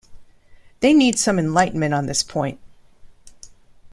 They 0.79 0.93
need 0.95 1.19
some 1.19 1.37
enlightenment 1.37 1.93
on 1.93 2.07
this 2.07 2.23
point. 2.23 2.59